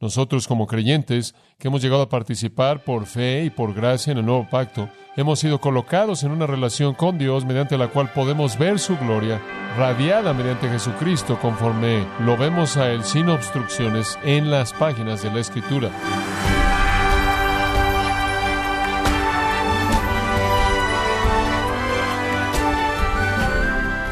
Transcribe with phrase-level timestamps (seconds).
[0.00, 4.24] Nosotros como creyentes que hemos llegado a participar por fe y por gracia en el
[4.24, 8.78] nuevo pacto, hemos sido colocados en una relación con Dios mediante la cual podemos ver
[8.78, 9.42] su gloria
[9.76, 15.40] radiada mediante Jesucristo conforme lo vemos a Él sin obstrucciones en las páginas de la
[15.40, 15.90] Escritura.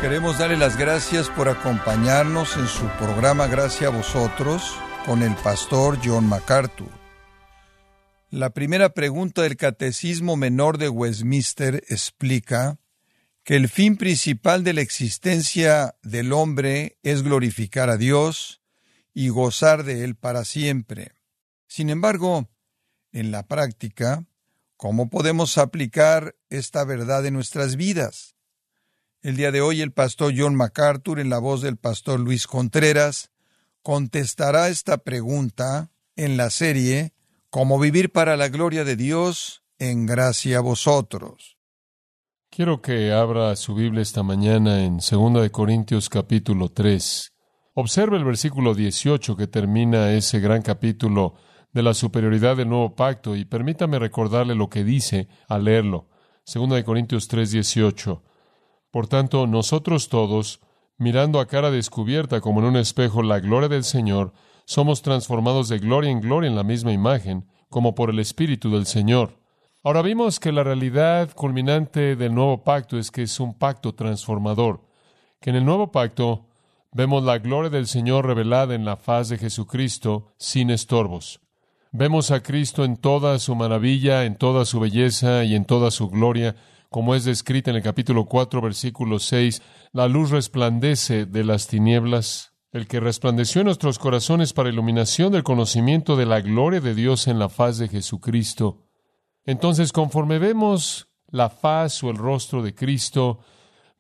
[0.02, 4.78] Queremos darle las gracias por acompañarnos en su programa Gracias a vosotros
[5.08, 6.90] con el pastor John MacArthur.
[8.28, 12.78] La primera pregunta del Catecismo Menor de Westminster explica
[13.42, 18.60] que el fin principal de la existencia del hombre es glorificar a Dios
[19.14, 21.12] y gozar de Él para siempre.
[21.66, 22.50] Sin embargo,
[23.10, 24.26] en la práctica,
[24.76, 28.36] ¿cómo podemos aplicar esta verdad en nuestras vidas?
[29.22, 33.30] El día de hoy el pastor John MacArthur, en la voz del pastor Luis Contreras,
[33.88, 37.14] contestará esta pregunta en la serie
[37.48, 41.56] Cómo vivir para la gloria de Dios en gracia a vosotros.
[42.50, 47.32] Quiero que abra su Biblia esta mañana en 2 de Corintios capítulo 3.
[47.72, 51.36] Observe el versículo 18 que termina ese gran capítulo
[51.72, 56.10] de la superioridad del nuevo pacto y permítame recordarle lo que dice al leerlo.
[56.44, 58.22] 2 de Corintios 3, 18.
[58.90, 60.60] Por tanto, nosotros todos,
[60.98, 64.32] mirando a cara descubierta como en un espejo la gloria del Señor,
[64.64, 68.86] somos transformados de gloria en gloria en la misma imagen, como por el Espíritu del
[68.86, 69.38] Señor.
[69.82, 74.82] Ahora vimos que la realidad culminante del nuevo pacto es que es un pacto transformador,
[75.40, 76.46] que en el nuevo pacto
[76.92, 81.40] vemos la gloria del Señor revelada en la faz de Jesucristo sin estorbos.
[81.92, 86.10] Vemos a Cristo en toda su maravilla, en toda su belleza y en toda su
[86.10, 86.56] gloria,
[86.90, 92.54] como es descrita en el capítulo 4, versículo 6, la luz resplandece de las tinieblas,
[92.72, 97.28] el que resplandeció en nuestros corazones para iluminación del conocimiento de la gloria de Dios
[97.28, 98.86] en la faz de Jesucristo.
[99.44, 103.40] Entonces, conforme vemos la faz o el rostro de Cristo,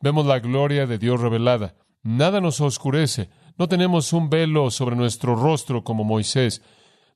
[0.00, 1.74] vemos la gloria de Dios revelada.
[2.02, 6.62] Nada nos oscurece, no tenemos un velo sobre nuestro rostro como Moisés.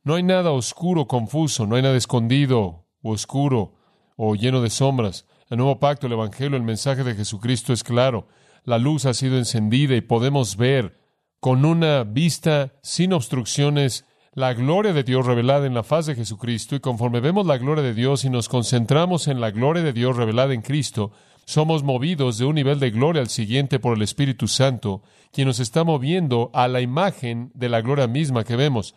[0.05, 3.75] No hay nada oscuro, confuso, no hay nada escondido o oscuro
[4.17, 5.27] o lleno de sombras.
[5.49, 8.29] El nuevo pacto, el Evangelio, el mensaje de Jesucristo es claro.
[8.65, 10.99] La luz ha sido encendida y podemos ver
[11.41, 16.75] con una vista sin obstrucciones la gloria de Dios revelada en la faz de Jesucristo
[16.75, 20.17] y conforme vemos la gloria de Dios y nos concentramos en la gloria de Dios
[20.17, 21.13] revelada en Cristo,
[21.45, 25.61] somos movidos de un nivel de gloria al siguiente por el Espíritu Santo, quien nos
[25.61, 28.95] está moviendo a la imagen de la gloria misma que vemos.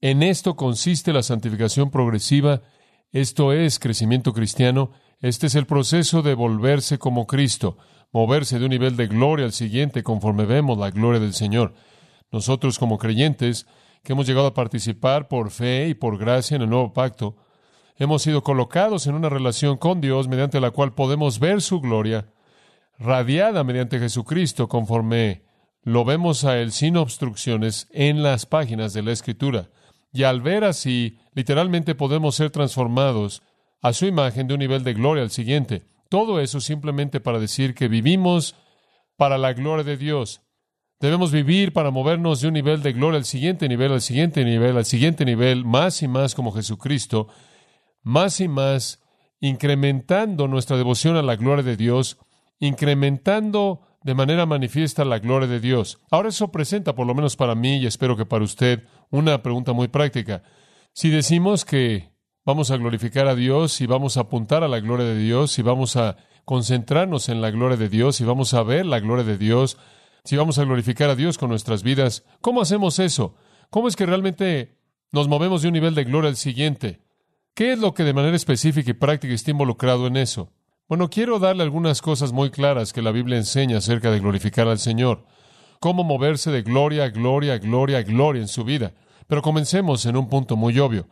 [0.00, 2.62] En esto consiste la santificación progresiva,
[3.10, 7.76] esto es crecimiento cristiano, este es el proceso de volverse como Cristo,
[8.12, 11.74] moverse de un nivel de gloria al siguiente conforme vemos la gloria del Señor.
[12.30, 13.66] Nosotros como creyentes,
[14.04, 17.36] que hemos llegado a participar por fe y por gracia en el nuevo pacto,
[17.96, 22.32] hemos sido colocados en una relación con Dios mediante la cual podemos ver su gloria,
[22.96, 25.42] radiada mediante Jesucristo conforme
[25.82, 29.70] lo vemos a Él sin obstrucciones en las páginas de la Escritura.
[30.12, 33.42] Y al ver así, literalmente podemos ser transformados
[33.80, 35.82] a su imagen de un nivel de gloria al siguiente.
[36.08, 38.54] Todo eso simplemente para decir que vivimos
[39.16, 40.42] para la gloria de Dios.
[41.00, 44.76] Debemos vivir para movernos de un nivel de gloria al siguiente nivel, al siguiente nivel,
[44.76, 47.28] al siguiente nivel, más y más como Jesucristo,
[48.02, 49.00] más y más
[49.40, 52.18] incrementando nuestra devoción a la gloria de Dios,
[52.58, 56.00] incrementando de manera manifiesta la gloria de Dios.
[56.10, 59.72] Ahora eso presenta, por lo menos para mí y espero que para usted, una pregunta
[59.72, 60.42] muy práctica.
[60.92, 62.10] Si decimos que
[62.48, 65.62] vamos a glorificar a Dios y vamos a apuntar a la gloria de Dios y
[65.62, 66.16] vamos a
[66.46, 69.76] concentrarnos en la gloria de Dios y vamos a ver la gloria de Dios,
[70.24, 73.34] si vamos a glorificar a Dios con nuestras vidas, ¿cómo hacemos eso?
[73.68, 74.78] ¿Cómo es que realmente
[75.12, 77.02] nos movemos de un nivel de gloria al siguiente?
[77.52, 80.50] ¿Qué es lo que de manera específica y práctica está involucrado en eso?
[80.88, 84.78] Bueno, quiero darle algunas cosas muy claras que la Biblia enseña acerca de glorificar al
[84.78, 85.26] Señor.
[85.80, 88.94] Cómo moverse de gloria a gloria gloria a gloria en su vida.
[89.26, 91.08] Pero comencemos en un punto muy obvio.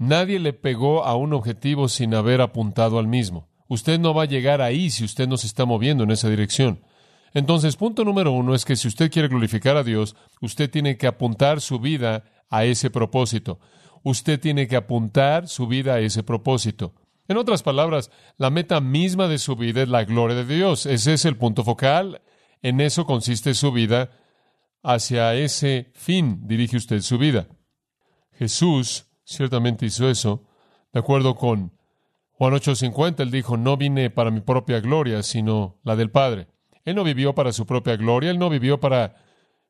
[0.00, 3.50] Nadie le pegó a un objetivo sin haber apuntado al mismo.
[3.68, 6.82] Usted no va a llegar ahí si usted no se está moviendo en esa dirección.
[7.34, 11.06] Entonces, punto número uno es que si usted quiere glorificar a Dios, usted tiene que
[11.06, 13.60] apuntar su vida a ese propósito.
[14.02, 16.94] Usted tiene que apuntar su vida a ese propósito.
[17.28, 20.86] En otras palabras, la meta misma de su vida es la gloria de Dios.
[20.86, 22.22] Ese es el punto focal.
[22.62, 24.12] En eso consiste su vida.
[24.82, 27.48] Hacia ese fin dirige usted su vida.
[28.32, 30.42] Jesús ciertamente hizo eso.
[30.92, 31.72] De acuerdo con
[32.32, 36.48] Juan 8:50, él dijo, no vine para mi propia gloria, sino la del Padre.
[36.84, 39.16] Él no vivió para su propia gloria, él no vivió para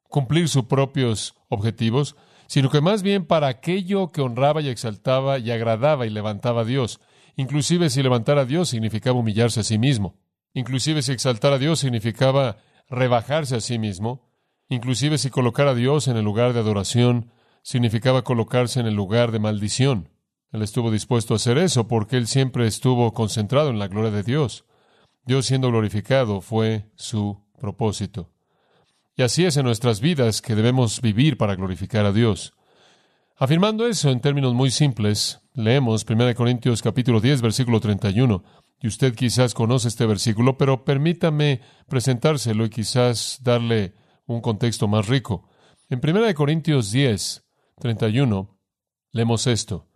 [0.09, 2.17] cumplir sus propios objetivos,
[2.47, 6.65] sino que más bien para aquello que honraba y exaltaba y agradaba y levantaba a
[6.65, 7.01] Dios.
[7.37, 10.17] Inclusive si levantar a Dios significaba humillarse a sí mismo.
[10.55, 12.57] Inclusive si exaltar a Dios significaba
[12.89, 14.29] rebajarse a sí mismo.
[14.69, 17.31] Inclusive si colocar a Dios en el lugar de adoración
[17.63, 20.09] significaba colocarse en el lugar de maldición.
[20.53, 24.23] Él estuvo dispuesto a hacer eso porque él siempre estuvo concentrado en la gloria de
[24.23, 24.65] Dios.
[25.25, 28.31] Dios siendo glorificado fue su propósito.
[29.17, 32.55] Y así es en nuestras vidas que debemos vivir para glorificar a Dios.
[33.37, 38.43] Afirmando eso en términos muy simples, leemos 1 Corintios capítulo 10 versículo 31.
[38.83, 43.95] Y usted quizás conoce este versículo, pero permítame presentárselo y quizás darle
[44.27, 45.49] un contexto más rico.
[45.91, 47.45] En 1 Corintios 10,
[47.81, 48.57] 31,
[49.11, 49.89] leemos esto.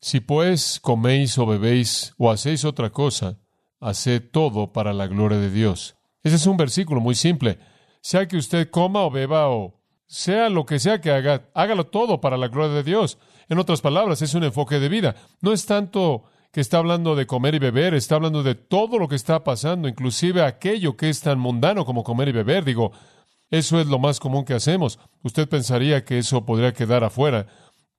[0.00, 3.38] Si pues coméis o bebéis o hacéis otra cosa,
[3.80, 5.96] haced todo para la gloria de Dios.
[6.22, 7.58] Ese es un versículo muy simple.
[8.00, 12.20] Sea que usted coma o beba o sea lo que sea que haga, hágalo todo
[12.20, 13.18] para la gloria de Dios.
[13.48, 15.14] En otras palabras, es un enfoque de vida.
[15.40, 19.08] No es tanto que está hablando de comer y beber, está hablando de todo lo
[19.08, 22.64] que está pasando, inclusive aquello que es tan mundano como comer y beber.
[22.64, 22.92] Digo,
[23.52, 24.98] eso es lo más común que hacemos.
[25.22, 27.46] Usted pensaría que eso podría quedar afuera.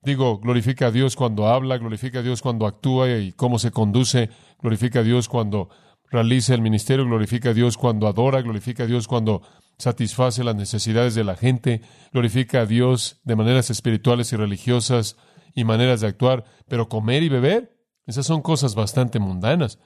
[0.02, 4.32] Digo, glorifica a Dios cuando habla, glorifica a Dios cuando actúa y cómo se conduce,
[4.60, 5.70] glorifica a Dios cuando
[6.10, 9.44] realiza el ministerio, glorifica a Dios cuando adora, glorifica a Dios cuando
[9.78, 15.18] satisface las necesidades de la gente, glorifica a Dios de maneras espirituales y religiosas
[15.54, 17.78] y maneras de actuar, pero comer y beber,
[18.08, 19.78] esas son cosas bastante mundanas.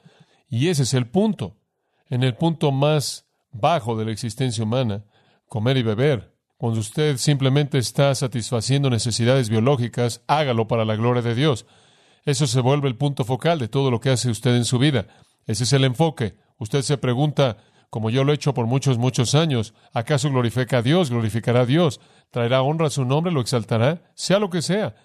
[0.47, 1.57] Y ese es el punto.
[2.09, 5.03] En el punto más bajo de la existencia humana,
[5.47, 6.33] comer y beber.
[6.57, 11.65] Cuando usted simplemente está satisfaciendo necesidades biológicas, hágalo para la gloria de Dios.
[12.25, 15.07] Eso se vuelve el punto focal de todo lo que hace usted en su vida.
[15.45, 16.35] Ese es el enfoque.
[16.57, 17.57] Usted se pregunta,
[17.89, 21.09] como yo lo he hecho por muchos, muchos años, ¿acaso glorifica a Dios?
[21.09, 22.01] ¿Glorificará a Dios?
[22.31, 23.31] ¿Traerá honra a su nombre?
[23.31, 24.11] ¿Lo exaltará?
[24.15, 24.95] Sea lo que sea.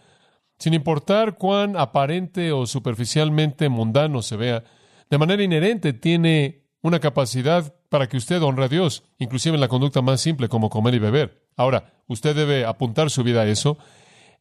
[0.59, 4.65] Sin importar cuán aparente o superficialmente mundano se vea,
[5.11, 9.69] de manera inherente tiene una capacidad para que usted honre a Dios, inclusive en la
[9.69, 11.45] conducta más simple como comer y beber.
[11.59, 13.77] Ahora, usted debe apuntar su vida a eso.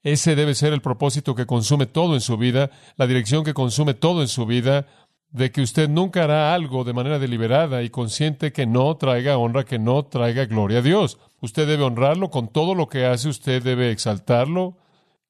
[0.03, 3.93] Ese debe ser el propósito que consume todo en su vida, la dirección que consume
[3.93, 4.87] todo en su vida,
[5.31, 9.65] de que usted nunca hará algo de manera deliberada y consciente que no traiga honra,
[9.65, 11.19] que no traiga gloria a Dios.
[11.41, 14.77] Usted debe honrarlo con todo lo que hace, usted debe exaltarlo,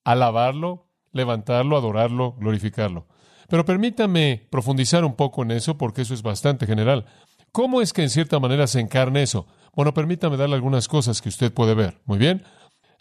[0.03, 3.07] alabarlo, levantarlo, adorarlo, glorificarlo.
[3.51, 7.05] Pero permítame profundizar un poco en eso porque eso es bastante general.
[7.51, 9.45] ¿Cómo es que en cierta manera se encarna eso?
[9.75, 12.01] Bueno, permítame darle algunas cosas que usted puede ver.
[12.05, 12.43] Muy bien.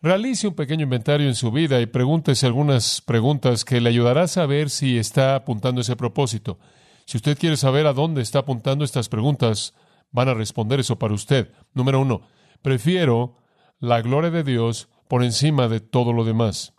[0.02, 4.29] Realice un pequeño inventario en su vida y pregúntese algunas preguntas que le ayudará a
[4.29, 6.58] saber si está apuntando ese propósito.
[7.05, 9.75] Si usted quiere saber a dónde está apuntando estas preguntas,
[10.11, 11.52] van a responder eso para usted.
[11.75, 12.23] Número uno,
[12.62, 13.37] prefiero
[13.79, 16.73] la gloria de Dios por encima de todo lo demás.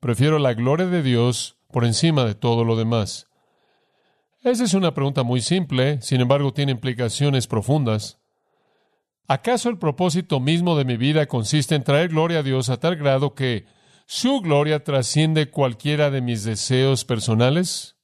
[0.00, 3.29] Prefiero la gloria de Dios por encima de todo lo demás.
[4.42, 8.20] Esa es una pregunta muy simple, sin embargo tiene implicaciones profundas.
[9.28, 12.96] ¿Acaso el propósito mismo de mi vida consiste en traer gloria a Dios a tal
[12.96, 13.66] grado que
[14.06, 17.96] su gloria trasciende cualquiera de mis deseos personales?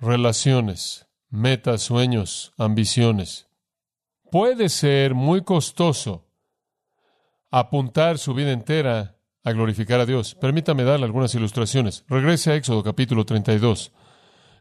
[0.00, 3.48] relaciones, metas, sueños, ambiciones.
[4.30, 6.28] Puede ser muy costoso
[7.50, 10.34] apuntar su vida entera a glorificar a Dios.
[10.34, 12.04] Permítame darle algunas ilustraciones.
[12.08, 13.92] Regrese a Éxodo capítulo 32.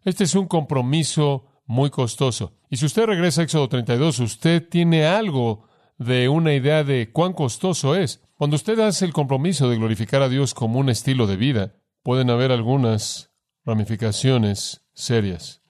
[0.03, 2.53] Este es un compromiso muy costoso.
[2.69, 7.33] Y si usted regresa a Éxodo 32, usted tiene algo de una idea de cuán
[7.33, 8.23] costoso es.
[8.35, 12.29] Cuando usted hace el compromiso de glorificar a Dios como un estilo de vida, pueden
[12.29, 13.31] haber algunas
[13.65, 15.61] ramificaciones serias.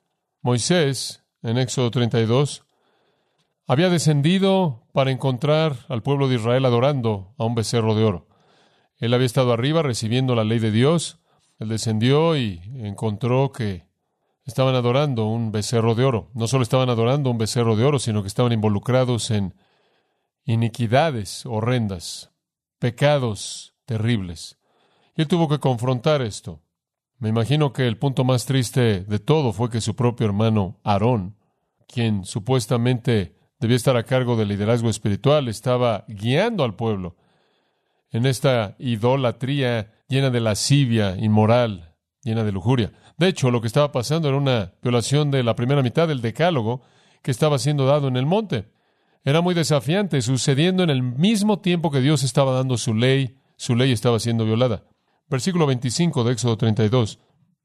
[0.42, 2.66] Moisés, en Éxodo 32,
[3.66, 8.28] había descendido para encontrar al pueblo de Israel adorando a un becerro de oro.
[8.98, 11.20] Él había estado arriba recibiendo la ley de Dios.
[11.60, 13.87] Él descendió y encontró que
[14.48, 16.32] estaban adorando un becerro de oro.
[16.34, 19.54] No solo estaban adorando un becerro de oro, sino que estaban involucrados en
[20.46, 22.32] iniquidades horrendas,
[22.80, 24.58] pecados terribles.
[25.16, 26.64] Y él tuvo que confrontar esto.
[27.20, 31.38] Me imagino que el punto más triste de todo fue que su propio hermano Aarón,
[31.88, 37.18] quien supuestamente debía estar a cargo del liderazgo espiritual, estaba guiando al pueblo
[38.12, 41.87] en esta idolatría llena de lascivia, inmoral,
[42.28, 42.92] llena de lujuria.
[43.18, 46.82] De hecho, lo que estaba pasando era una violación de la primera mitad del decálogo
[47.22, 48.70] que estaba siendo dado en el monte.
[49.24, 53.76] Era muy desafiante, sucediendo en el mismo tiempo que Dios estaba dando su ley, su
[53.76, 54.84] ley estaba siendo violada.
[55.30, 57.20] Versículo 25 de Éxodo 32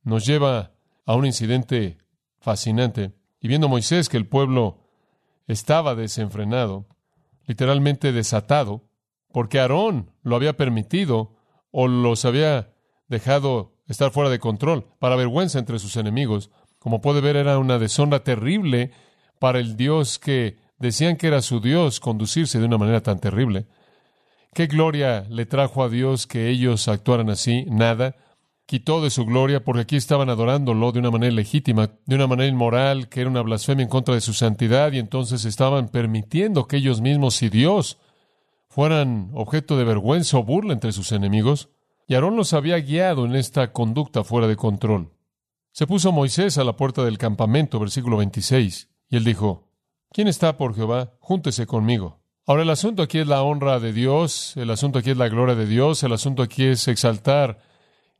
[0.05, 0.73] nos lleva
[1.07, 1.99] a un incidente
[2.41, 3.13] fascinante.
[3.41, 4.89] Y viendo Moisés que el pueblo
[5.47, 6.87] estaba desenfrenado,
[7.47, 8.89] literalmente desatado,
[9.33, 11.37] porque Aarón lo había permitido,
[11.71, 12.75] o los había
[13.09, 16.51] dejado estar fuera de control, para vergüenza entre sus enemigos.
[16.79, 18.93] Como puede ver, era una deshonra terrible
[19.39, 23.67] para el Dios que decían que era su Dios conducirse de una manera tan terrible.
[24.55, 27.65] ¿Qué gloria le trajo a Dios que ellos actuaran así?
[27.69, 28.17] Nada.
[28.67, 32.49] Quitó de su gloria porque aquí estaban adorándolo de una manera legítima, de una manera
[32.49, 36.77] inmoral, que era una blasfemia en contra de su santidad, y entonces estaban permitiendo que
[36.77, 37.99] ellos mismos y Dios
[38.69, 41.71] fueran objeto de vergüenza o burla entre sus enemigos.
[42.07, 45.13] Y Aarón los había guiado en esta conducta fuera de control.
[45.73, 49.73] Se puso Moisés a la puerta del campamento, versículo 26, y él dijo,
[50.13, 51.15] ¿Quién está por Jehová?
[51.21, 52.21] Júntese conmigo.
[52.47, 55.55] Ahora el asunto aquí es la honra de Dios, el asunto aquí es la gloria
[55.55, 57.61] de Dios, el asunto aquí es exaltar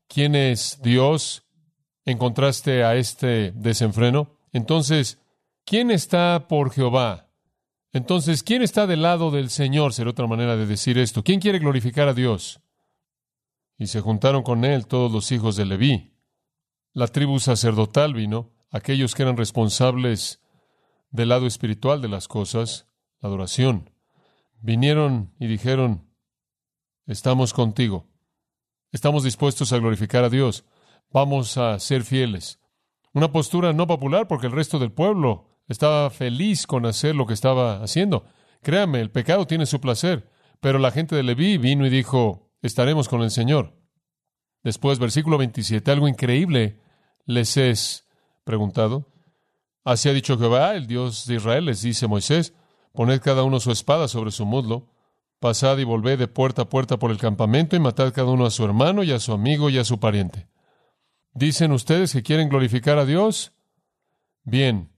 [0.09, 1.45] quién es Dios
[2.07, 4.39] en contraste a este desenfreno.
[4.53, 5.19] Entonces,
[5.67, 7.29] ¿quién está por Jehová?
[7.93, 9.93] Entonces, ¿quién está del lado del Señor?
[9.93, 11.23] Será otra manera de decir esto.
[11.23, 12.62] ¿Quién quiere glorificar a Dios?
[13.83, 16.15] Y se juntaron con él todos los hijos de Leví.
[16.93, 20.41] La tribu sacerdotal vino, aquellos que eran responsables
[21.11, 22.87] del lado espiritual de las cosas,
[23.19, 23.91] la adoración
[24.61, 26.09] vinieron y dijeron,
[27.09, 28.07] estamos contigo,
[28.93, 30.65] estamos dispuestos a glorificar a Dios,
[31.11, 32.61] vamos a ser fieles.
[33.13, 37.35] Una postura no popular porque el resto del pueblo estaba feliz con hacer lo que
[37.35, 38.27] estaba haciendo.
[38.63, 43.09] Créame, el pecado tiene su placer, pero la gente de Leví vino y dijo, estaremos
[43.09, 43.75] con el Señor.
[44.63, 46.81] Después, versículo 27, algo increíble
[47.27, 48.07] les es
[48.45, 49.09] preguntado.
[49.85, 52.55] Así ha dicho Jehová, el Dios de Israel, les dice Moisés,
[52.93, 54.89] Poned cada uno su espada sobre su muslo,
[55.41, 58.51] pasad y volved de puerta a puerta por el campamento y matad cada uno a
[58.51, 60.49] su hermano y a su amigo y a su pariente.
[61.33, 63.53] ¿Dicen ustedes que quieren glorificar a Dios?
[64.45, 64.93] Bien,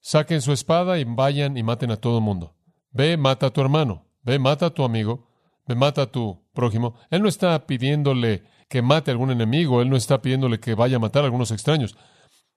[0.00, 2.54] saquen su espada y vayan y maten a todo el mundo.
[2.90, 5.26] Ve, mata a tu hermano, ve, mata a tu amigo,
[5.66, 6.94] ve, mata a tu prójimo.
[7.10, 10.96] Él no está pidiéndole que mate a algún enemigo, él no está pidiéndole que vaya
[10.96, 11.96] a matar a algunos extraños.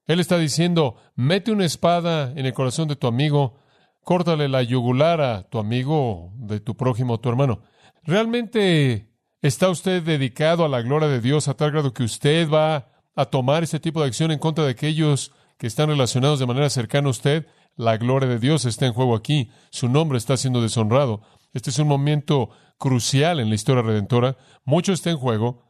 [0.06, 3.60] Él está diciendo, mete una espada en el corazón de tu amigo,
[4.02, 7.64] córtale la yugular a tu amigo, de tu prójimo, tu hermano.
[8.04, 9.10] ¿Realmente
[9.42, 13.26] está usted dedicado a la gloria de Dios a tal grado que usted va a
[13.26, 17.08] tomar ese tipo de acción en contra de aquellos que están relacionados de manera cercana
[17.08, 17.48] a usted?
[17.76, 19.50] La gloria de Dios está en juego aquí.
[19.72, 21.22] Su nombre está siendo deshonrado.
[21.54, 24.38] Este es un momento crucial en la historia redentora.
[24.66, 25.64] Mucho está en juego.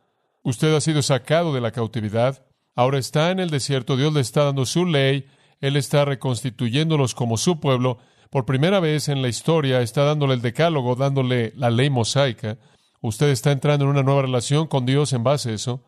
[0.43, 2.45] Usted ha sido sacado de la cautividad.
[2.75, 3.97] Ahora está en el desierto.
[3.97, 5.27] Dios le está dando su ley.
[5.61, 7.99] Él está reconstituyéndolos como su pueblo
[8.33, 12.57] por primera vez en la historia está dándole el decálogo, dándole la ley mosaica.
[12.99, 15.85] Usted está entrando en una nueva relación con Dios en base a eso.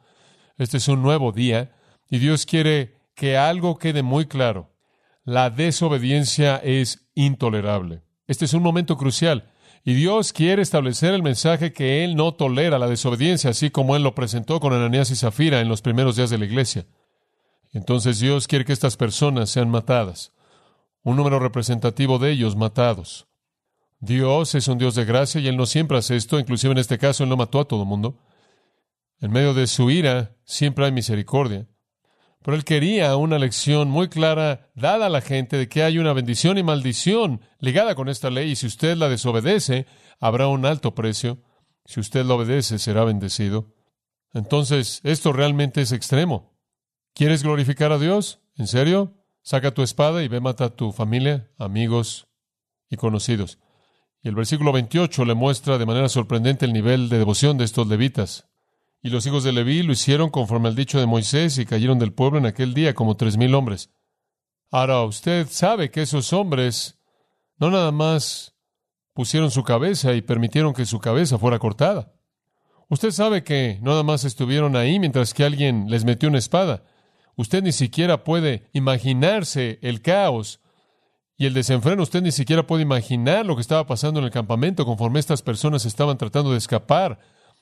[0.59, 1.75] Este es un nuevo día
[2.07, 4.69] y Dios quiere que algo quede muy claro.
[5.23, 8.03] La desobediencia es intolerable.
[8.27, 9.51] Este es un momento crucial.
[9.85, 14.03] Y Dios quiere establecer el mensaje que Él no tolera la desobediencia, así como Él
[14.03, 16.85] lo presentó con Ananías y Zafira en los primeros días de la iglesia.
[17.71, 20.33] Entonces Dios quiere que estas personas sean matadas
[21.05, 23.27] un número representativo de ellos matados.
[23.99, 26.97] Dios es un Dios de gracia y Él no siempre hace esto, inclusive en este
[26.97, 28.17] caso Él no mató a todo el mundo.
[29.19, 31.67] En medio de su ira siempre hay misericordia.
[32.45, 36.13] Pero Él quería una lección muy clara dada a la gente de que hay una
[36.13, 39.87] bendición y maldición ligada con esta ley y si usted la desobedece,
[40.19, 41.41] habrá un alto precio.
[41.85, 43.73] Si usted la obedece, será bendecido.
[44.31, 46.55] Entonces, esto realmente es extremo.
[47.15, 48.41] ¿Quieres glorificar a Dios?
[48.57, 49.25] ¿En serio?
[49.41, 52.27] Saca tu espada y ve mata a tu familia, amigos
[52.91, 53.57] y conocidos.
[54.21, 57.87] Y el versículo 28 le muestra de manera sorprendente el nivel de devoción de estos
[57.87, 58.47] levitas.
[59.05, 62.11] Y los hijos de Leví lo hicieron conforme al dicho de Moisés y cayeron del
[62.11, 63.91] pueblo en aquel día como tres mil hombres.
[64.71, 66.97] Ahora usted sabe que esos hombres
[67.59, 68.55] no nada más
[69.13, 72.13] pusieron su cabeza y permitieron que su cabeza fuera cortada.
[72.89, 76.83] Usted sabe que no nada más estuvieron ahí mientras que alguien les metió una espada.
[77.35, 80.61] Usted ni siquiera puede imaginarse el caos
[81.37, 82.01] y el desenfreno.
[82.01, 85.85] Usted ni siquiera puede imaginar lo que estaba pasando en el campamento conforme estas personas
[85.85, 87.19] estaban tratando de escapar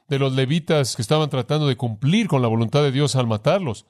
[0.08, 3.86] de los levitas que estaban tratando de cumplir con la voluntad de Dios al matarlos.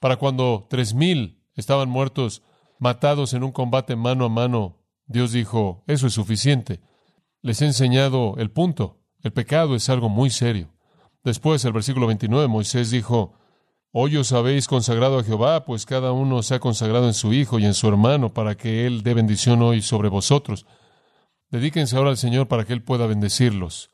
[0.00, 2.42] Para cuando tres mil estaban muertos,
[2.78, 6.80] matados en un combate mano a mano, Dios dijo, eso es suficiente.
[7.42, 8.98] Les he enseñado el punto.
[9.22, 10.72] El pecado es algo muy serio.
[11.24, 13.34] Después, el versículo 29, Moisés dijo,
[13.92, 17.58] Hoy os habéis consagrado a Jehová, pues cada uno se ha consagrado en su hijo
[17.58, 20.66] y en su hermano, para que Él dé bendición hoy sobre vosotros.
[21.50, 23.90] Dedíquense ahora al Señor para que Él pueda bendecirlos.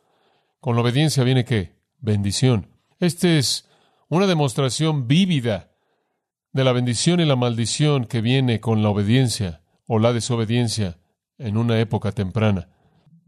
[0.63, 1.75] Con la obediencia viene qué?
[1.99, 2.69] Bendición.
[3.01, 3.69] Esta es
[4.09, 5.73] una demostración vívida
[6.53, 11.01] de la bendición y la maldición que viene con la obediencia o la desobediencia
[11.37, 12.69] en una época temprana.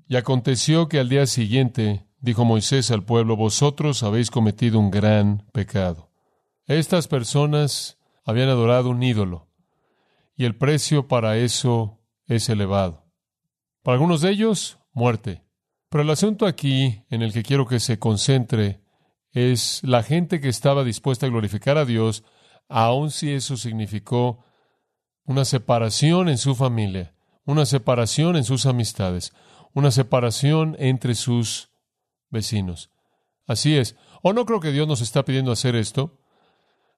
[0.07, 5.45] Y aconteció que al día siguiente dijo Moisés al pueblo, vosotros habéis cometido un gran
[5.53, 6.13] pecado.
[6.67, 9.49] Estas personas habían adorado un ídolo,
[10.37, 11.99] y el precio para eso
[12.29, 13.09] es elevado.
[13.83, 15.44] Para algunos de ellos, muerte.
[15.95, 18.81] Pero el asunto aquí en el que quiero que se concentre
[19.31, 22.25] es la gente que estaba dispuesta a glorificar a Dios,
[22.69, 24.45] aun si eso significó
[25.23, 29.33] una separación en su familia, una separación en sus amistades,
[29.73, 31.71] una separación entre sus
[32.29, 32.91] vecinos.
[33.47, 33.95] Así es.
[34.21, 36.19] O no creo que Dios nos está pidiendo hacer esto,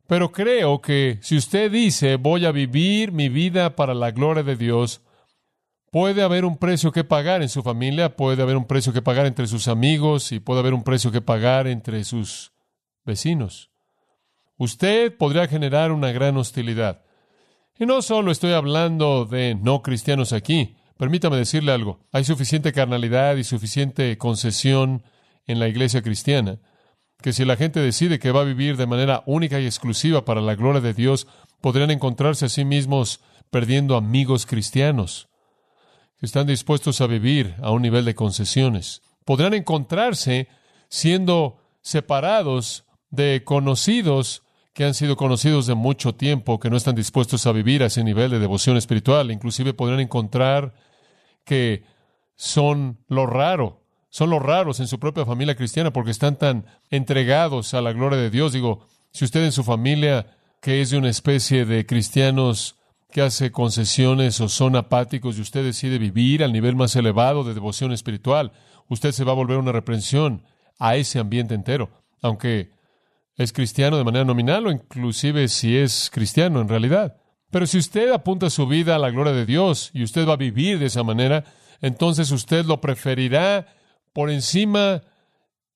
[0.06, 4.56] pero creo que si usted dice voy a vivir mi vida para la gloria de
[4.56, 5.02] Dios,
[5.96, 9.24] puede haber un precio que pagar en su familia, puede haber un precio que pagar
[9.24, 12.52] entre sus amigos y puede haber un precio que pagar entre sus
[13.06, 13.70] vecinos.
[14.58, 17.02] Usted podría generar una gran hostilidad.
[17.78, 20.76] Y no solo estoy hablando de no cristianos aquí.
[20.98, 22.00] Permítame decirle algo.
[22.12, 25.02] Hay suficiente carnalidad y suficiente concesión
[25.46, 26.58] en la iglesia cristiana
[27.22, 30.42] que si la gente decide que va a vivir de manera única y exclusiva para
[30.42, 31.26] la gloria de Dios,
[31.62, 35.30] podrían encontrarse a sí mismos perdiendo amigos cristianos
[36.20, 39.02] están dispuestos a vivir a un nivel de concesiones.
[39.24, 40.48] Podrán encontrarse
[40.88, 44.42] siendo separados de conocidos
[44.72, 48.04] que han sido conocidos de mucho tiempo, que no están dispuestos a vivir a ese
[48.04, 49.30] nivel de devoción espiritual.
[49.30, 50.74] Inclusive podrán encontrar
[51.44, 51.84] que
[52.34, 53.80] son lo raro,
[54.10, 58.18] son los raros en su propia familia cristiana porque están tan entregados a la gloria
[58.18, 58.52] de Dios.
[58.52, 62.76] Digo, si usted en su familia, que es de una especie de cristianos
[63.10, 67.54] que hace concesiones o son apáticos y usted decide vivir al nivel más elevado de
[67.54, 68.52] devoción espiritual,
[68.88, 70.44] usted se va a volver una reprensión
[70.78, 71.90] a ese ambiente entero,
[72.22, 72.70] aunque
[73.36, 77.16] es cristiano de manera nominal o inclusive si es cristiano en realidad.
[77.50, 80.36] Pero si usted apunta su vida a la gloria de Dios y usted va a
[80.36, 81.44] vivir de esa manera,
[81.80, 83.66] entonces usted lo preferirá
[84.12, 85.02] por encima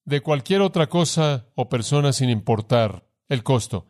[0.04, 3.87] de cualquier otra cosa o persona sin importar el costo.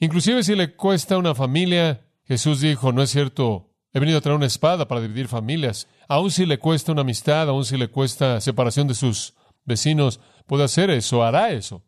[0.00, 4.20] Inclusive si le cuesta a una familia, Jesús dijo, no es cierto, he venido a
[4.20, 5.88] traer una espada para dividir familias.
[6.08, 10.64] Aun si le cuesta una amistad, aun si le cuesta separación de sus vecinos, puede
[10.64, 11.82] hacer eso, hará eso.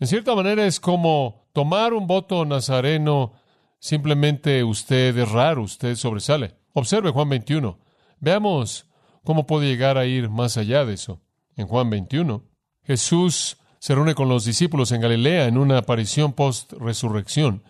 [0.00, 3.34] En cierta manera es como tomar un voto nazareno,
[3.78, 6.56] simplemente usted es raro, usted sobresale.
[6.72, 7.78] Observe Juan 21.
[8.18, 8.86] Veamos
[9.24, 11.20] cómo puede llegar a ir más allá de eso.
[11.54, 12.44] En Juan 21,
[12.82, 17.62] Jesús se reúne con los discípulos en Galilea en una aparición post-resurrección.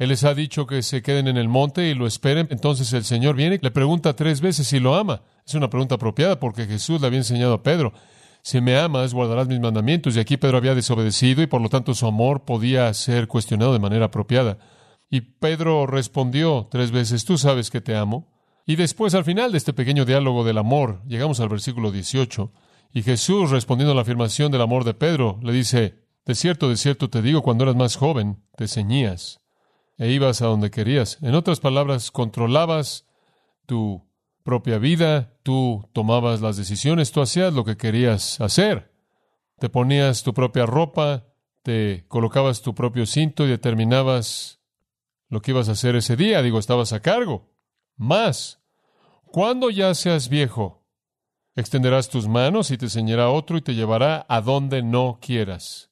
[0.00, 2.48] Él les ha dicho que se queden en el monte y lo esperen.
[2.50, 5.20] Entonces el Señor viene le pregunta tres veces si lo ama.
[5.46, 7.92] Es una pregunta apropiada porque Jesús le había enseñado a Pedro
[8.40, 10.16] si me amas, guardarás mis mandamientos.
[10.16, 13.78] Y aquí Pedro había desobedecido y por lo tanto su amor podía ser cuestionado de
[13.78, 14.56] manera apropiada.
[15.10, 18.32] Y Pedro respondió tres veces, tú sabes que te amo.
[18.64, 22.50] Y después, al final de este pequeño diálogo del amor, llegamos al versículo 18,
[22.94, 26.78] y Jesús, respondiendo a la afirmación del amor de Pedro, le dice, de cierto, de
[26.78, 29.40] cierto te digo, cuando eras más joven, te ceñías
[30.00, 31.18] e ibas a donde querías.
[31.20, 33.06] En otras palabras, controlabas
[33.66, 34.02] tu
[34.42, 38.94] propia vida, tú tomabas las decisiones, tú hacías lo que querías hacer.
[39.58, 41.26] Te ponías tu propia ropa,
[41.62, 44.62] te colocabas tu propio cinto y determinabas
[45.28, 46.40] lo que ibas a hacer ese día.
[46.40, 47.52] Digo, estabas a cargo.
[47.98, 48.62] Más,
[49.26, 50.82] cuando ya seas viejo,
[51.54, 55.89] extenderás tus manos y te enseñará otro y te llevará a donde no quieras.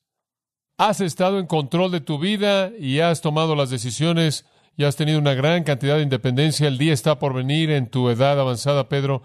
[0.80, 5.18] Has estado en control de tu vida y has tomado las decisiones y has tenido
[5.18, 6.68] una gran cantidad de independencia.
[6.68, 9.24] El día está por venir en tu edad avanzada, Pedro,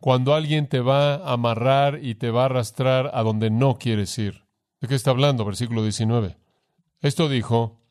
[0.00, 4.16] cuando alguien te va a amarrar y te va a arrastrar a donde no quieres
[4.16, 4.46] ir.
[4.80, 5.44] ¿De qué está hablando?
[5.44, 6.38] Versículo 19.
[7.02, 7.82] Esto dijo,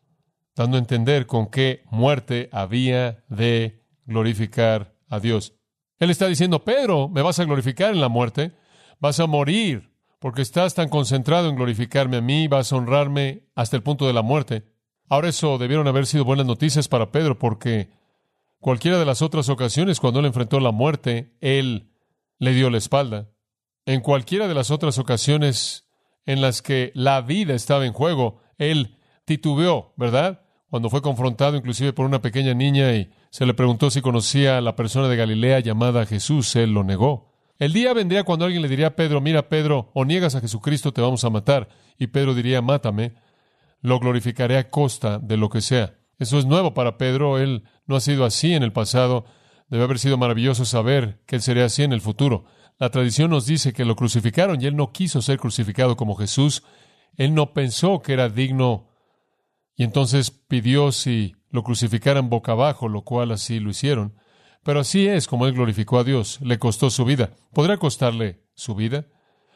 [0.56, 5.54] dando a entender con qué muerte había de glorificar a Dios.
[6.00, 8.54] Él está diciendo, Pedro, me vas a glorificar en la muerte,
[9.00, 9.92] vas a morir,
[10.26, 14.14] porque estás tan concentrado en glorificarme a mí, vas a honrarme hasta el punto de
[14.14, 14.64] la muerte.
[15.08, 17.92] Ahora eso debieron haber sido buenas noticias para Pedro porque
[18.60, 21.92] cualquiera de las otras ocasiones cuando él enfrentó la muerte, él
[22.40, 23.30] le dio la espalda.
[23.86, 25.88] En cualquiera de las otras ocasiones
[26.26, 30.42] en las que la vida estaba en juego, él titubeó, ¿verdad?
[30.72, 34.62] Cuando fue confrontado inclusive por una pequeña niña y se le preguntó si conocía a
[34.62, 37.35] la persona de Galilea llamada Jesús, él lo negó.
[37.58, 40.92] El día vendría cuando alguien le diría a Pedro, mira Pedro, o niegas a Jesucristo,
[40.92, 41.70] te vamos a matar.
[41.98, 43.14] Y Pedro diría, mátame
[43.82, 45.96] lo glorificaré a costa de lo que sea.
[46.18, 49.26] Eso es nuevo para Pedro, él no ha sido así en el pasado,
[49.70, 52.46] debe haber sido maravilloso saber que él sería así en el futuro.
[52.80, 56.64] La tradición nos dice que lo crucificaron y él no quiso ser crucificado como Jesús,
[57.16, 58.90] él no pensó que era digno
[59.76, 64.16] y entonces pidió si lo crucificaran boca abajo, lo cual así lo hicieron.
[64.66, 67.30] Pero así es como él glorificó a Dios, le costó su vida.
[67.54, 69.06] ¿Podrá costarle su vida?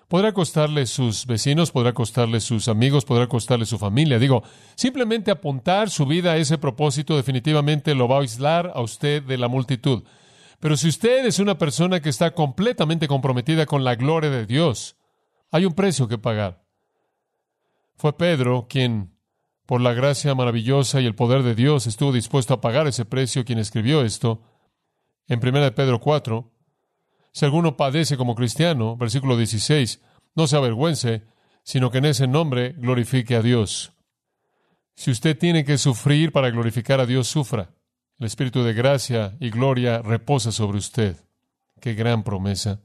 [0.07, 4.19] Podrá costarle sus vecinos, podrá costarle sus amigos, podrá costarle su familia.
[4.19, 4.43] Digo,
[4.75, 9.39] simplemente apuntar su vida a ese propósito definitivamente lo va a aislar a usted de
[9.39, 10.03] la multitud.
[10.59, 14.95] Pero si usted es una persona que está completamente comprometida con la gloria de Dios,
[15.49, 16.63] hay un precio que pagar.
[17.95, 19.15] Fue Pedro quien,
[19.65, 23.43] por la gracia maravillosa y el poder de Dios, estuvo dispuesto a pagar ese precio,
[23.43, 24.43] quien escribió esto
[25.29, 26.51] en 1 Pedro 4.
[27.31, 30.01] Si alguno padece como cristiano, versículo 16,
[30.35, 31.23] no se avergüence,
[31.63, 33.93] sino que en ese nombre glorifique a Dios.
[34.95, 37.69] Si usted tiene que sufrir para glorificar a Dios, sufra.
[38.17, 41.15] El Espíritu de gracia y gloria reposa sobre usted.
[41.79, 42.81] Qué gran promesa.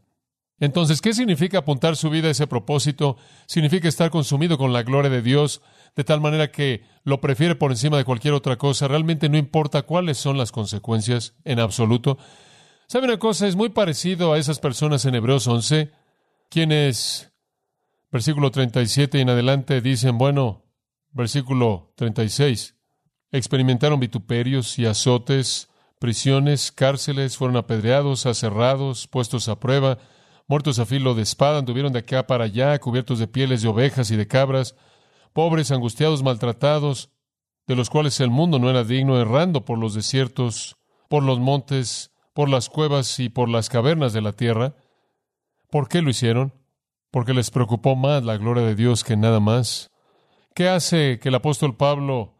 [0.60, 3.16] Entonces, ¿qué significa apuntar su vida a ese propósito?
[3.46, 5.62] Significa estar consumido con la gloria de Dios,
[5.96, 8.86] de tal manera que lo prefiere por encima de cualquier otra cosa.
[8.86, 12.18] Realmente no importa cuáles son las consecuencias en absoluto.
[12.86, 13.48] ¿Sabe una cosa?
[13.48, 15.90] Es muy parecido a esas personas en Hebreos 11,
[16.48, 17.32] quienes,
[18.12, 20.62] versículo 37 y en adelante, dicen, bueno,
[21.10, 22.76] versículo 36,
[23.32, 29.98] experimentaron vituperios y azotes, prisiones, cárceles, fueron apedreados, aserrados, puestos a prueba,
[30.46, 34.10] muertos a filo de espada, anduvieron de acá para allá, cubiertos de pieles de ovejas
[34.10, 34.76] y de cabras,
[35.32, 37.10] pobres, angustiados, maltratados,
[37.66, 40.76] de los cuales el mundo no era digno, errando por los desiertos,
[41.08, 44.74] por los montes, por las cuevas y por las cavernas de la tierra.
[45.70, 46.52] ¿Por qué lo hicieron?
[47.10, 49.90] Porque les preocupó más la gloria de Dios que nada más.
[50.54, 52.34] ¿Qué hace que el apóstol Pablo,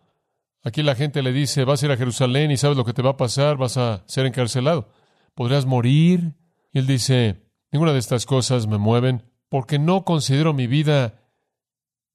[0.62, 3.02] aquí la gente le dice, vas a ir a Jerusalén y sabes lo que te
[3.02, 4.88] va a pasar, vas a ser encarcelado,
[5.34, 6.34] podrías morir?
[6.72, 7.43] Y él dice,
[7.74, 11.24] ninguna de estas cosas me mueven, porque no considero mi vida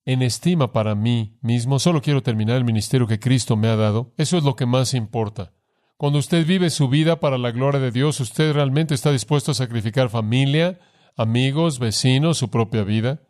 [0.05, 4.13] en estima para mí mismo, solo quiero terminar el ministerio que Cristo me ha dado.
[4.15, 5.51] Eso es lo que más importa.
[5.97, 9.53] Cuando usted vive su vida para la gloria de Dios, usted realmente está dispuesto a
[9.53, 10.79] sacrificar familia,
[11.17, 13.21] amigos, vecinos, su propia vida,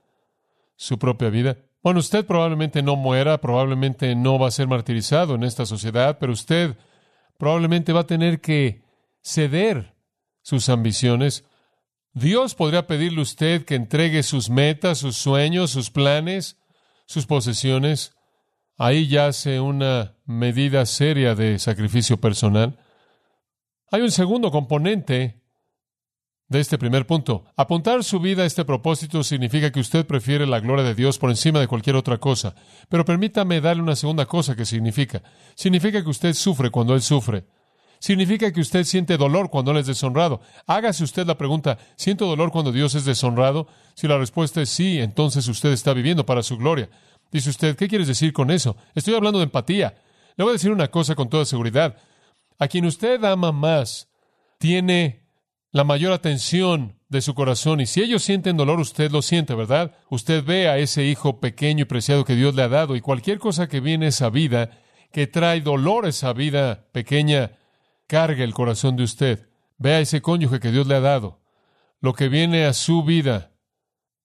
[0.76, 1.58] su propia vida.
[1.82, 6.32] Bueno, usted probablemente no muera, probablemente no va a ser martirizado en esta sociedad, pero
[6.34, 6.78] usted
[7.40, 8.84] probablemente va a tener que
[9.24, 9.96] ceder
[10.44, 11.49] sus ambiciones.
[12.20, 16.58] Dios podría pedirle a usted que entregue sus metas, sus sueños, sus planes,
[17.06, 18.14] sus posesiones
[18.82, 22.80] Ahí yace una medida seria de sacrificio personal.
[23.92, 25.44] Hay un segundo componente
[26.48, 27.44] de este primer punto.
[27.58, 31.30] Apuntar su vida a este propósito significa que usted prefiere la gloria de Dios por
[31.30, 32.56] encima de cualquier otra cosa.
[32.88, 35.24] Pero permítame darle una segunda cosa que significa.
[35.56, 37.44] Significa que usted sufre cuando Él sufre.
[38.00, 40.42] Significa que usted siente dolor cuando Él es deshonrado.
[40.66, 43.68] Hágase usted la pregunta, ¿siento dolor cuando Dios es deshonrado?
[43.94, 46.90] Si la respuesta es sí, entonces usted está viviendo para su gloria.
[47.32, 48.78] Dice usted, ¿qué quieres decir con eso?
[48.96, 49.96] Estoy hablando de empatía.
[50.38, 51.98] Le voy a decir una cosa con toda seguridad.
[52.58, 54.08] A quien usted ama más,
[54.58, 55.24] tiene
[55.72, 57.82] la mayor atención de su corazón.
[57.82, 59.92] Y si ellos sienten dolor, usted lo siente, ¿verdad?
[60.10, 62.96] Usted ve a ese hijo pequeño y preciado que Dios le ha dado.
[62.96, 64.72] Y cualquier cosa que viene a esa vida,
[65.12, 67.59] que trae dolor a esa vida pequeña,
[68.10, 69.48] carga el corazón de usted.
[69.78, 71.40] Ve a ese cónyuge que Dios le ha dado.
[72.02, 73.52] Lo que viene a su vida,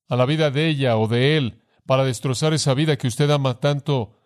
[0.08, 3.60] a la vida de ella o de él, para destrozar esa vida que usted ama
[3.60, 4.16] tanto,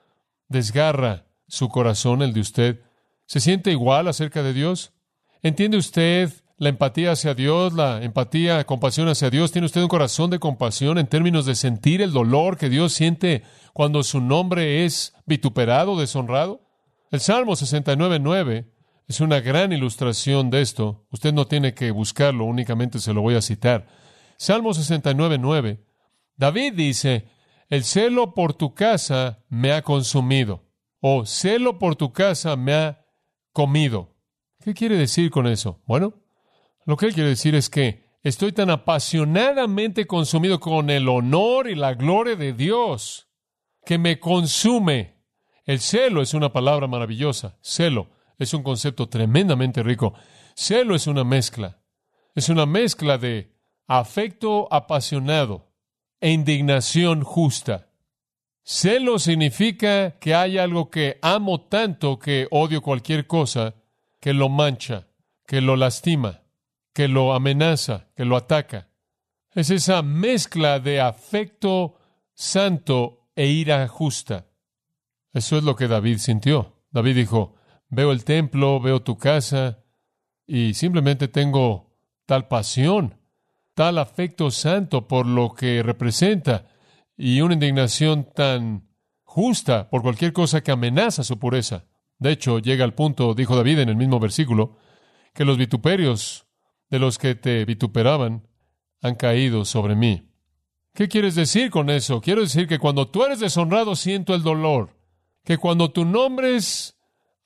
[0.49, 2.83] desgarra su corazón, el de usted.
[3.27, 4.93] ¿Se siente igual acerca de Dios?
[5.43, 9.51] ¿Entiende usted la empatía hacia Dios, la empatía, compasión hacia Dios?
[9.51, 13.43] ¿Tiene usted un corazón de compasión en términos de sentir el dolor que Dios siente
[13.73, 16.61] cuando su nombre es vituperado, deshonrado?
[17.11, 18.78] El Salmo 69.9
[19.09, 21.07] es una gran ilustración de esto.
[21.11, 23.89] Usted no tiene que buscarlo, únicamente se lo voy a citar.
[24.37, 25.83] Salmo 69.9.
[26.37, 27.27] David dice,
[27.71, 30.67] el celo por tu casa me ha consumido.
[31.01, 33.07] O celo por tu casa me ha
[33.53, 34.15] comido.
[34.63, 35.81] ¿Qué quiere decir con eso?
[35.87, 36.23] Bueno,
[36.85, 41.75] lo que él quiere decir es que estoy tan apasionadamente consumido con el honor y
[41.75, 43.31] la gloria de Dios
[43.87, 45.15] que me consume.
[45.65, 47.57] El celo es una palabra maravillosa.
[47.63, 50.15] Celo es un concepto tremendamente rico.
[50.55, 51.81] Celo es una mezcla.
[52.35, 53.53] Es una mezcla de
[53.87, 55.73] afecto apasionado
[56.21, 57.89] e indignación justa.
[58.63, 63.75] Celo significa que hay algo que amo tanto que odio cualquier cosa
[64.21, 65.09] que lo mancha,
[65.47, 66.43] que lo lastima,
[66.93, 68.89] que lo amenaza, que lo ataca.
[69.55, 71.97] Es esa mezcla de afecto
[72.35, 74.47] santo e ira justa.
[75.33, 76.75] Eso es lo que David sintió.
[76.91, 77.58] David dijo,
[77.89, 79.85] veo el templo, veo tu casa,
[80.47, 81.95] y simplemente tengo
[82.27, 83.19] tal pasión
[83.79, 86.67] tal afecto santo por lo que representa
[87.17, 88.89] y una indignación tan
[89.23, 91.85] justa por cualquier cosa que amenaza su pureza.
[92.19, 94.79] De hecho, llega al punto, dijo David en el mismo versículo,
[95.33, 96.49] que los vituperios
[96.91, 98.49] de los que te vituperaban
[99.01, 100.29] han caído sobre mí.
[100.93, 102.21] ¿Qué quieres decir con eso?
[102.21, 104.97] Quiero decir que cuando tú eres deshonrado siento el dolor,
[105.45, 106.98] que cuando tu nombre es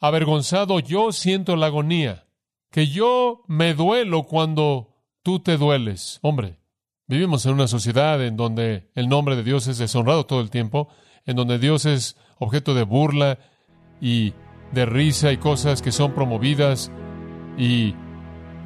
[0.03, 2.27] avergonzado yo siento la agonía,
[2.71, 6.19] que yo me duelo cuando tú te dueles.
[6.23, 6.59] Hombre,
[7.07, 10.89] vivimos en una sociedad en donde el nombre de Dios es deshonrado todo el tiempo,
[11.25, 13.39] en donde Dios es objeto de burla
[14.01, 14.35] y
[14.73, 16.91] de risa y cosas que son promovidas
[17.57, 17.95] y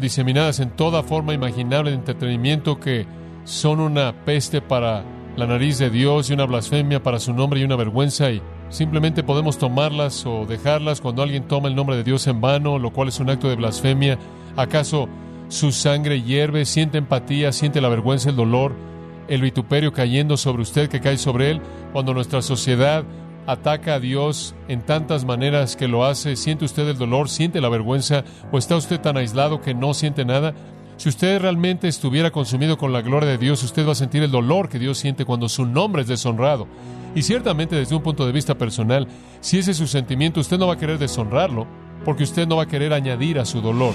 [0.01, 3.07] diseminadas en toda forma imaginable de entretenimiento que
[3.45, 5.05] son una peste para
[5.37, 9.23] la nariz de Dios y una blasfemia para su nombre y una vergüenza y simplemente
[9.23, 13.09] podemos tomarlas o dejarlas cuando alguien toma el nombre de Dios en vano, lo cual
[13.09, 14.19] es un acto de blasfemia.
[14.57, 15.09] ¿Acaso
[15.49, 18.75] su sangre hierve, siente empatía, siente la vergüenza, el dolor,
[19.29, 21.61] el vituperio cayendo sobre usted que cae sobre él?
[21.93, 23.05] Cuando nuestra sociedad
[23.47, 27.69] ataca a Dios en tantas maneras que lo hace, ¿siente usted el dolor, siente la
[27.69, 30.55] vergüenza o está usted tan aislado que no siente nada?
[30.97, 34.31] Si usted realmente estuviera consumido con la gloria de Dios, usted va a sentir el
[34.31, 36.67] dolor que Dios siente cuando su nombre es deshonrado.
[37.15, 39.07] Y ciertamente desde un punto de vista personal,
[39.41, 41.67] si ese es su sentimiento, usted no va a querer deshonrarlo,
[42.05, 43.93] porque usted no va a querer añadir a su dolor.